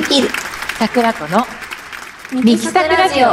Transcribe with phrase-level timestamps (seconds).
[0.00, 0.28] できる。
[0.78, 1.44] 桜子の
[2.32, 3.26] ミキサクラジオ。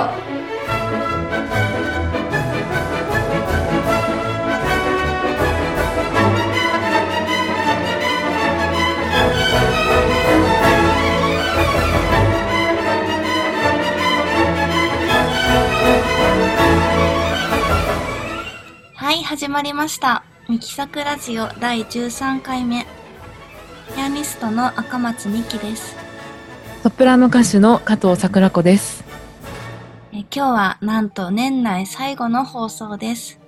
[18.95, 20.23] はい始まりました。
[20.49, 22.87] ミキサクラジオ第13回目。
[23.93, 26.04] ピアニストの赤松美希です
[26.85, 29.03] ソプラノ歌手の加藤桜子です。
[30.13, 33.39] え今日はなんと年内最後の放送です。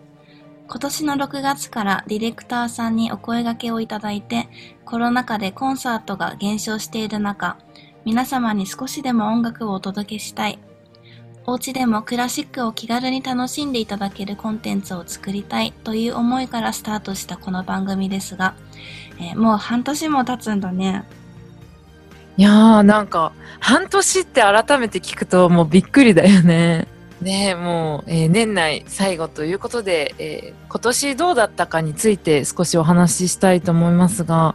[0.68, 4.50] 今年の6月からディレクターさんにお声掛けをいただいて、
[4.86, 7.58] コロナ禍でコンサートが減少している中、
[8.06, 10.58] 皆様に少しでも音楽をお届けしたい。
[11.46, 18.56] お家でもクラシックを気軽に楽しんでいただけるコンテンツを作りたいという思いからスタートしたこの番組ですが、
[19.20, 21.06] えーもう半年も経つんだね。
[22.38, 26.88] いやーなんか半年って改めて聞くともうびっくりだよね。
[27.22, 34.54] ねえもう、えー年内最後ということで、えー今年どうだったかについて少しお話ししたいと思いますが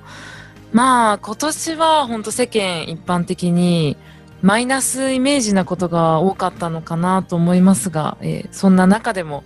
[0.73, 3.97] まあ今年は本当世間一般的に
[4.43, 9.43] マイナスイメージなことが多かったのかなと思いますが、えーそんな中でも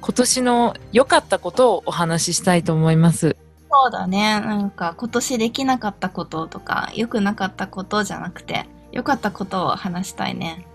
[0.00, 3.36] 今年の良かったことをお話ししたいと思います。
[3.72, 4.38] そうだね。
[4.40, 10.66] なんか今年できなかったこととか、良くなかったことじゃなくて、良かったことを話したいね。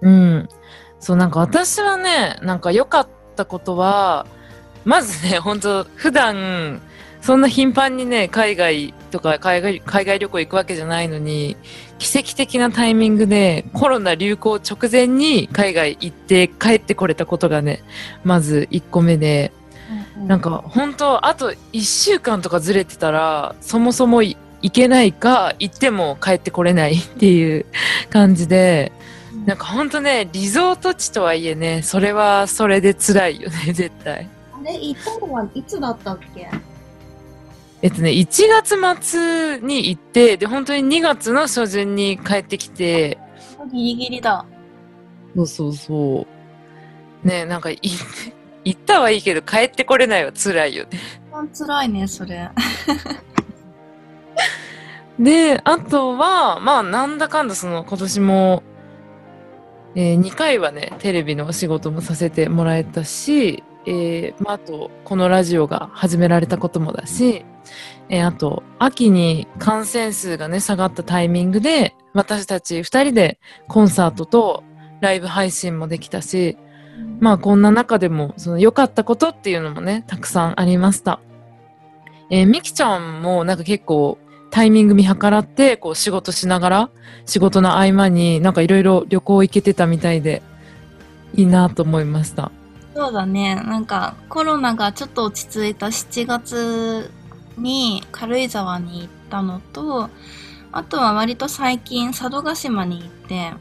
[0.00, 0.48] うん。
[0.98, 4.26] そう、なんか私はね、なんか良かったことは、
[4.86, 6.80] まずね、 本当普段、
[7.20, 11.56] そんな頻繁にね、海外とか海外海外旅行行くわけじゃないのに、
[11.98, 17.82] 奇跡的なタイミングでコロナ流行直前に海外行って帰ってこれたことがね、
[18.24, 19.52] まず1個目で、
[20.24, 27.66] なんか本当あと1週間とかずれてたら、そもそもい行けないか、行っても帰ってこれないっていう
[28.10, 28.92] 感じで、
[29.44, 34.28] なんかほんとね、リゾート地とはいえね、それはそれで辛いよね、 絶対。
[34.58, 36.48] あれ、行ったのはいつだったっけ？
[37.82, 43.18] えっとね、1月末に行って、で、本当に2月の初旬に帰ってきて、
[43.70, 44.46] ギリギリだ。
[45.36, 46.26] そうそうそ
[47.24, 47.28] う。
[47.28, 47.78] ね、なんかい、
[48.66, 50.98] 行ったはいいけど帰ってこれないは辛いよね。
[51.28, 52.50] 一番辛いね、それ。
[55.20, 58.64] で、あとは、まあ、なんだかんだその、今年も、
[59.94, 67.46] え2回はね、テレビのお仕事もさせてもらえたし、えーまあ、あと、このラジオが始められたこともだし、
[68.08, 73.38] えーあと、秋に感染数がね、下がったタイミングで、私たち二人で
[73.68, 74.64] コンサートと
[75.00, 76.58] ライブ配信もできたし、
[77.20, 81.20] まあこんな中でも、その良かったことっていうのもね、たくさんありました。
[82.30, 84.18] えーみきちゃんもなんか結構
[84.50, 86.90] タイミング見計らって、こう仕事しながら、
[87.24, 90.42] 仕事の合間になんかいろいろ旅行行けてたみたいで、
[91.34, 92.50] いいなと思いました。
[92.94, 93.56] そうだね。
[93.56, 97.10] なんか、コロナがちょっと落ち着いた7月
[97.58, 100.08] に軽井沢に行ったのと、
[100.72, 103.52] あとは割と最近佐渡島に行って、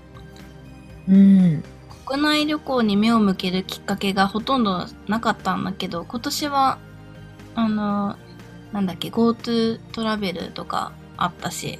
[1.10, 1.64] うん。
[2.06, 6.78] 国内旅行に目を向けるきっかけがほとんどなかったんだけど、今年は、
[7.56, 8.16] あの、
[8.72, 11.80] なんだっけ、GoTo トラベルとかあったし、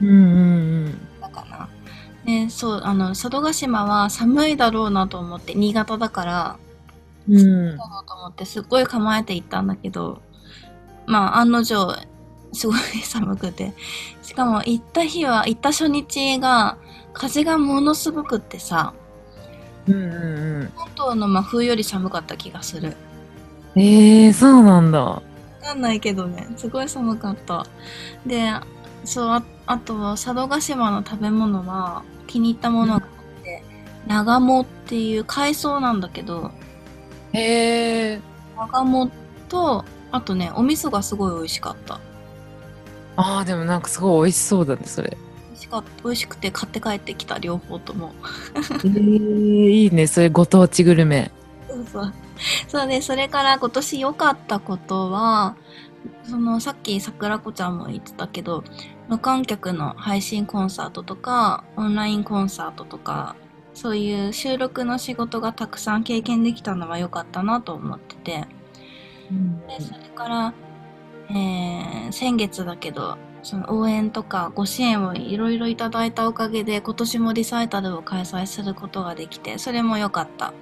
[0.00, 1.68] うんうんだかな。
[2.24, 6.56] で、そう、あの、佐渡島は寒いだろうなと思って、新潟だから、
[7.28, 7.36] うん。
[7.36, 7.76] うん。
[7.76, 10.22] だろうと思って、すっごい構えて行ったんだけど、
[11.06, 11.96] まあ、案の定、
[12.52, 13.72] すごい寒くて。
[14.22, 16.78] しかも、行った日は、行った初日が、
[17.12, 18.94] 風がものすごくってさ、
[19.88, 20.72] うんうんうん。
[20.76, 22.96] 関東の真冬より寒かった気がする。
[23.74, 25.00] ええー、そうなんだ。
[25.00, 25.22] わ
[25.62, 27.66] かんないけどね、すごい寒かった。
[28.26, 28.50] で、
[29.04, 33.62] そう、ああとは佐渡島の食べ物は気に入ったものがあって、
[34.06, 36.50] 長芋っていう海藻なんだけど、
[37.32, 38.20] へえ。
[38.56, 39.10] 長芋
[39.48, 42.00] と、あとね、お味噌がすごい美味しかった。
[43.16, 45.16] ああ、でもなんかすごい美味しそうだね、それ。
[45.62, 45.84] しか。
[46.04, 48.12] 美味しくて買って帰ってきた、両方とも。
[48.84, 51.30] ええいいね、それご当地グルメ。
[51.68, 52.14] そうそう。
[52.68, 55.56] そうで、それから今年良かったことは、
[56.24, 58.64] そのさっき桜子ちゃんも言ってたけど、
[59.08, 63.36] 無観客の配信コンサートとか、オンラインコンサートとか、
[63.74, 68.46] そういう収録の仕事がたくさん経験できたのは良かったなと思ってて、
[69.68, 70.54] でそれから、
[71.30, 80.52] えー先月だけど、その応援とかご支援をいろいろいただいたおかげで今年もリサイタルを開催することができて、それも良かった。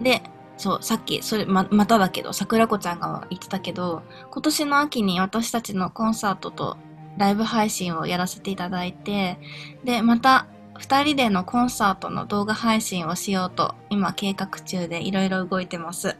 [0.00, 0.22] で、
[0.56, 6.76] そう、さっき、それ、ま、まただけど、桜子ちゃんが言ってたけど、今年の秋に私たちのコンサートと
[7.18, 9.38] ライブ配信をやらせていただいて、
[9.84, 10.46] で、また、
[10.78, 16.16] 二人でのコンサートの動画配信をしようと、今計画中でいろいろ動いてます。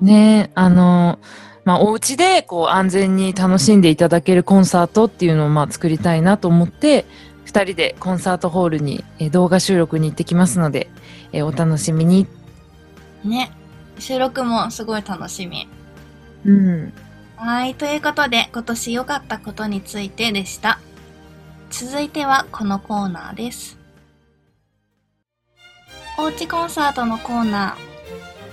[0.00, 1.18] ねあの、
[1.64, 7.04] まあ、お家でこう安全に楽しんでいただけるコンサートっていうのをまあ作りたいなと思って、
[7.44, 10.90] 二人でコンサートホールにえー動画収録に行ってきますので、
[11.32, 12.26] えーお楽しみに。
[13.24, 13.52] ね。
[13.98, 15.68] 収録もすごい楽しみ。
[16.44, 16.92] うん。
[17.36, 17.74] はい。
[17.74, 20.80] ということで、今年良かったことについてでした。
[21.70, 23.78] 続いてはこのコーナーです。
[26.18, 27.91] おうちコンサートのコーナー。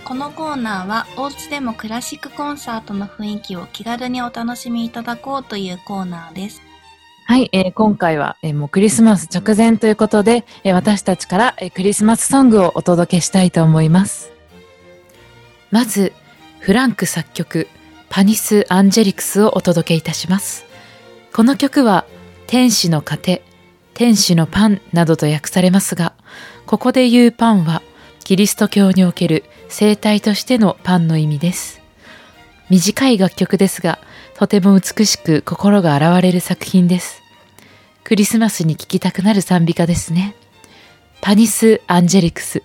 [0.09, 6.63] このコーナーは、おうちでもクラシックコンサートの雰囲気を気軽にお楽しみいただこうというコーナーです。
[7.25, 14.31] はい、えー今回は、えーもうクリスマス直前ということで、えー私たちから、えークリスマスソングをお届けしたいと思います。
[15.69, 16.11] まず、
[16.57, 17.67] フランク作曲、
[18.09, 20.65] パニス・アンジェリクスをお届けいたします。
[21.31, 22.05] この曲は、
[22.47, 23.43] 天使の糧、
[23.93, 26.13] 天使のパンなどと訳されますが、
[26.65, 27.83] ここで言うパンは、
[28.29, 31.81] キリスト教における生体としてのパンの意味です。
[32.69, 33.97] 短い楽曲ですが、
[34.35, 37.23] とても美しく心が洗われる作品です。
[38.03, 40.35] クリスマスに聴きたくなる賛美歌ですね。
[41.21, 42.61] パニス・アンジェリクス。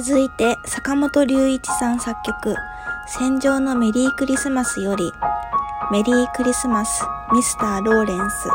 [0.00, 2.54] 続いて坂本龍一さん作曲
[3.18, 5.12] 「戦場のメリークリスマス」より
[5.90, 7.02] 「メリークリスマス
[7.32, 8.48] ミスター・ローレンス」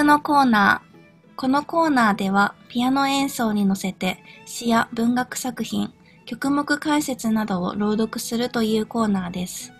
[0.00, 0.92] のコーナー。
[1.36, 5.92] このコーナーでは、ピアノ演奏に乗せて詩や文学作品、
[6.24, 9.72] 曲目解説などを朗読するというコーナーです。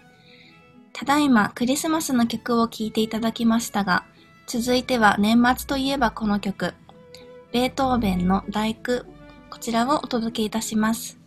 [0.92, 4.04] ただいまクリスマスの曲を聴いていただきましたが、
[4.47, 6.75] 続いては年末といえばこの曲、
[7.52, 9.07] ベートーベンの第九、
[9.49, 11.19] こちらをお届けいたします。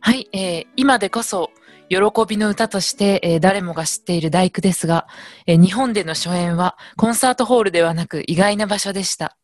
[0.00, 1.50] はい、えー今でこそ、
[1.90, 5.08] 喜びの歌として、えー誰もが知っている大工ですが、
[5.48, 9.36] えー日本での初演はコンサートホールではなく意外な場所でした。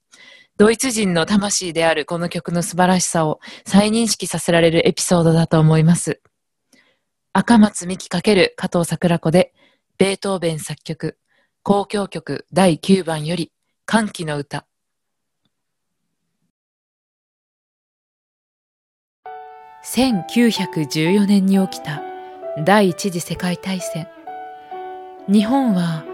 [0.57, 6.23] ドイツ人の魂であるこの曲の素晴らしさを再認識させられるエピソードだと思います。
[7.33, 9.53] 赤松美希×加藤桜子で、
[9.99, 11.19] ベートーベン作曲、
[11.69, 13.51] 交響曲第9番より、
[13.87, 14.67] 歓喜の歌。
[19.85, 22.06] 1914年に起きた
[22.65, 24.09] 第一次世界大戦。
[25.29, 26.05] 日本は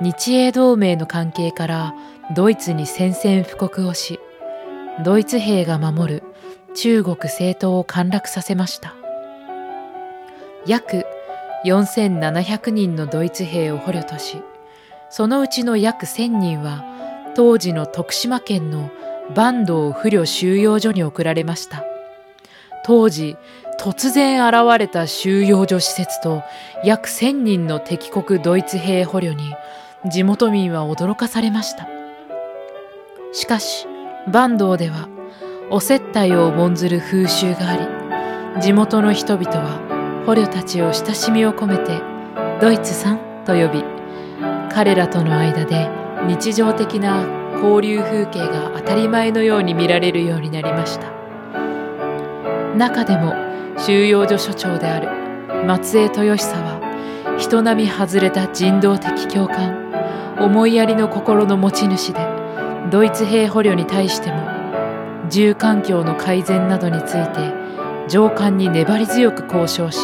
[0.00, 1.94] 日英同盟の関係から
[2.36, 4.20] ドイツに宣戦布告をし
[5.04, 6.22] ドイツ兵が守る
[6.76, 8.94] 中国西東を陥落させました。
[10.66, 11.04] 約
[11.64, 14.40] 4700人のドイツ兵を捕虜とし
[15.10, 16.84] そのうちの約1000人は
[17.34, 18.92] 当時の徳島県の
[19.34, 21.84] 坂東不慮収容所に送られました。
[22.84, 23.36] 当時
[23.78, 26.42] 突然現れた収容所施設と
[26.84, 29.54] 約1000人の敵国ドイツ兵捕虜に
[30.10, 31.88] 地元民は驚かされました。
[33.32, 33.86] しかし
[34.26, 35.08] 坂東では
[35.70, 37.76] お接待を重んずる風習があ
[38.56, 42.00] り地元の人々は捕虜たちを親しみを込めて
[42.60, 43.84] ドイツさんと呼び
[44.72, 45.88] 彼らとの間で
[46.26, 47.22] 日常的な
[47.62, 51.12] 交流風景が当たり前のように見られるようになりました。
[52.76, 53.47] 中でも
[53.78, 59.88] 収容所所長である松江豊久は人並み外れた人道的共感
[60.38, 62.20] 思いやりの心の持ち主で
[62.90, 64.36] ドイツ兵捕虜に対しても
[65.28, 70.00] 住環境の改善などについて上官に粘り強く交渉し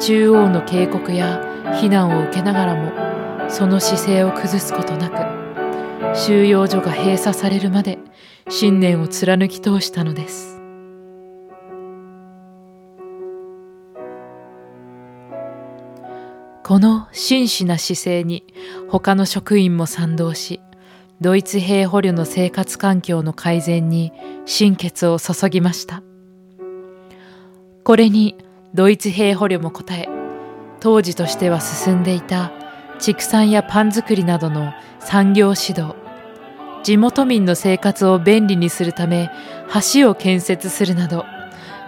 [0.00, 7.98] 中央の警告や非難を受けながらもその姿勢を崩すことなく収容所が閉鎖されるまで
[8.48, 10.55] 信念を貫き通したのです。
[16.66, 18.42] この真摯な姿勢に
[18.88, 20.60] 他の職員も賛同し
[21.20, 24.12] ドイツ兵捕虜の生活環境の改善に
[24.46, 26.02] 心血を注ぎました。
[27.84, 28.36] これに
[28.74, 30.08] ドイツ兵捕虜も応え
[30.80, 32.50] 当時としては進んでいた
[32.98, 35.94] 畜産やパン作りなどの産業指導
[36.82, 39.30] 地元民の生活を便利にするため
[39.94, 41.26] 橋を建設するなど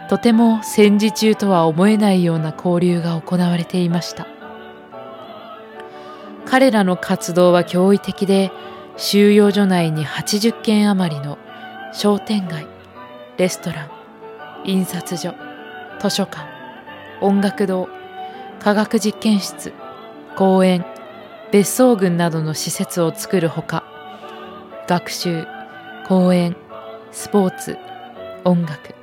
[0.09, 4.38] とても戦時中とは思えないような交流が行われていました。
[6.51, 8.51] 彼らの活動は驚異的で
[8.97, 11.37] 収容所内に80軒余りの
[11.93, 12.67] 商店街
[13.37, 13.91] レストラン
[14.65, 15.35] 印刷所
[16.01, 16.47] 図書館
[17.21, 17.87] 音楽堂
[18.61, 19.75] 科学実験室
[20.37, 20.87] 公園
[21.53, 23.85] 別荘群などの施設を作るほか
[24.87, 25.47] 学習
[26.07, 26.57] 公演
[27.13, 27.77] スポーツ
[28.45, 28.95] 音楽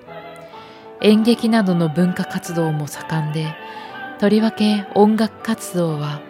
[1.01, 3.53] 演劇などの文化活動も盛んで
[4.19, 6.21] とりわけ音楽活動は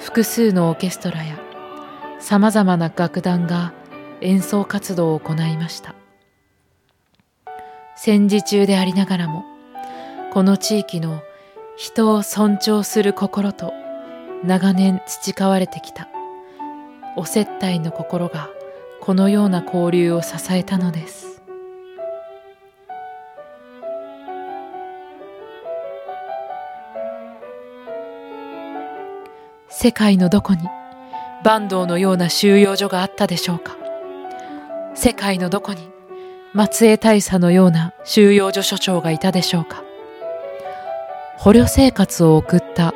[0.00, 1.38] 複数のオーケストラや
[2.18, 3.72] さまざまな楽団が
[4.20, 5.94] 演奏活動を行いました。
[7.96, 9.44] 戦時中でありながらも
[10.32, 11.22] この地域の
[11.76, 13.74] 人を尊重する心と
[14.42, 16.08] 長年培われてきた
[17.16, 18.48] お接待の心が
[19.00, 21.29] このような交流を支えたのです。
[29.72, 30.64] 世界のどこに
[31.44, 33.76] 坂東のような収容所があったでしょうか？
[34.96, 35.88] 世界のどこに
[36.52, 39.84] 松江大佐のような収容所所長がいたでしょうか？
[41.38, 42.92] 捕虜生活を送った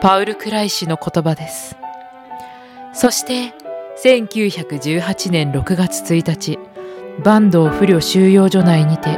[0.00, 1.76] パウル・クライ氏の言葉です。
[2.92, 3.54] そして
[4.02, 6.58] 1918年6月1日
[7.22, 9.16] 坂東不慮収容所内にて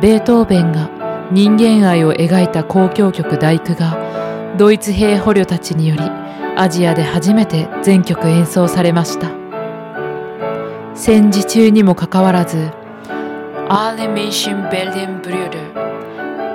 [0.00, 6.02] ベートーベンが人間愛を描いた交響曲第九がドイツ兵捕虜たちにより
[6.58, 9.30] アジアで初めて全曲演奏されました。
[10.94, 12.70] 戦時中にもかかわらず
[13.68, 15.58] 「アーレ・メンシン・ベルデン・ブリュール」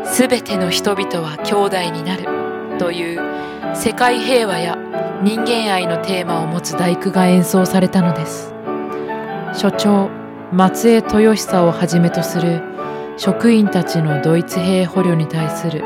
[0.03, 2.25] すべての人々は兄弟になる
[2.79, 3.21] という
[3.75, 4.75] 世界平和や
[5.21, 8.55] 人間愛のテーマを持つ大工が演奏されたのです。
[9.53, 10.09] 所長
[10.51, 12.63] 松江豊久をはじめとする
[13.17, 15.83] 職員たちのドイツ兵捕虜に対する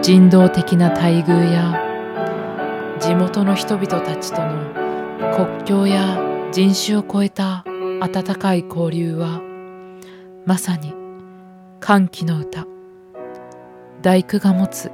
[0.00, 1.87] 人道的な待遇や
[3.00, 6.18] 地元の人々たちとの国境や
[6.52, 7.64] 人種を超えた
[8.00, 9.40] 温かい交流は
[10.44, 10.94] まさに
[11.80, 12.66] 歓喜の歌。
[14.00, 14.92] 大工が持つ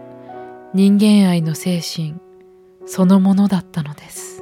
[0.72, 2.14] 人間愛の精神
[2.86, 4.33] そのものだったのです。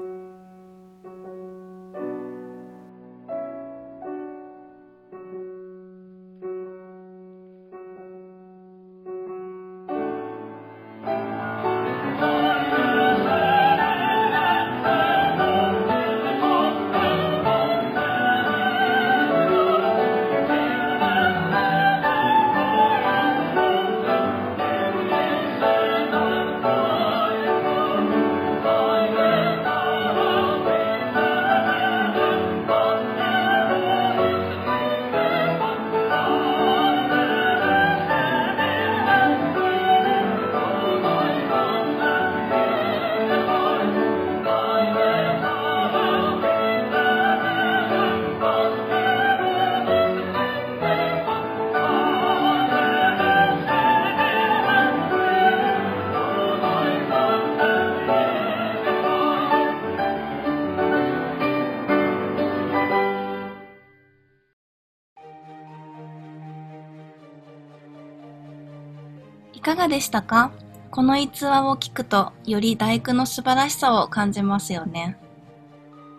[69.83, 70.53] がでしたか？
[70.93, 75.17] この逸話を聞くと、より大工の素晴らしさを感じますよね。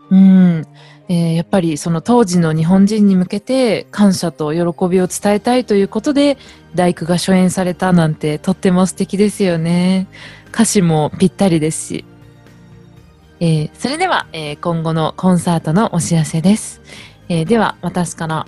[0.10, 0.68] うん、
[1.08, 6.38] えーやっぱりその当時の日本人に向けて感謝と喜びを伝えたいということで
[6.76, 10.08] 大工が初演されたなんてとっても素敵ですよね。
[10.54, 12.06] 歌詞もぴったりですし。
[13.40, 16.82] えーそれでは、えー今後のコンサートのお知らせです。
[17.30, 18.46] えでは私から、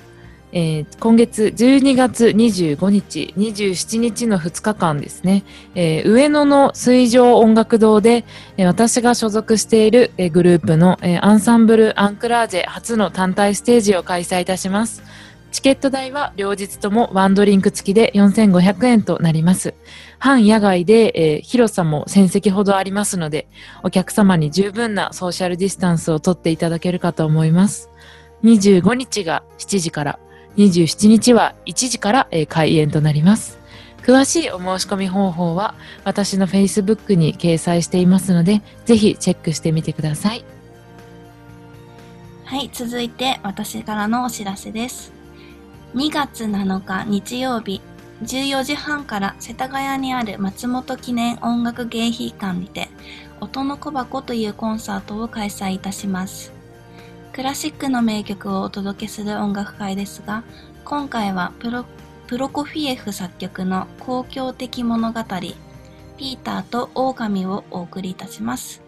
[0.58, 5.44] えー今月12月25日、27日の2日間ですね、
[5.76, 8.24] えー上野の水上音楽堂で、
[8.56, 15.04] えー私が所属している、えグループの、えアンサンブル・アンクラージェ初の単体ステージを開催いたします。
[15.52, 19.74] チケット代は両日ともワンドリンク付きで4500円となります。
[20.20, 23.50] 半野外で、えー広さも1000席ほどありますので、
[23.84, 27.89] お客様に十分なソーシャルディスタンスをとっていただけるかと思います。
[28.46, 30.20] 25日が7時から、
[30.58, 33.60] 27日は1時から、えー開演となります。
[34.02, 40.46] 詳しいお申し込み方法は私の Facebook に掲載していますので、ぜひチェックしてみてください。
[42.44, 45.12] はい、続いて私からのお知らせです。
[45.96, 47.82] 2月7日日曜日、
[48.22, 52.89] 14時半から世田谷にある松本記念音楽芸品館にて、
[53.41, 56.55] 音の小箱というコンサートを開催いたします。
[57.36, 60.45] クラシックの名曲をお届けする音楽会ですが、
[60.86, 61.84] 今回はプロ
[62.28, 65.21] プロコフィエフ作曲の公共的物語、
[66.17, 68.82] ピーターと狼をお送りいたします。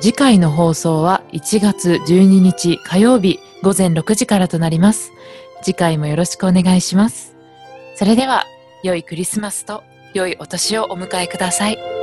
[0.00, 5.12] 次回の放送は1月12日火曜日午前6時からとなります。
[5.62, 7.34] 次回もよろしくお願いします。
[7.96, 8.44] それでは、
[8.82, 11.93] 良いクリスマスと良いお年をお迎えください。